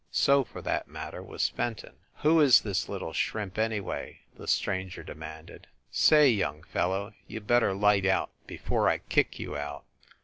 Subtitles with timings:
[0.09, 1.93] So, for that matter, was Fenton.
[2.23, 5.67] "Who is this little shrimp, anyway?" the stranger demanded.
[5.91, 9.83] "Say, young fellow, you better light out before I kick you out."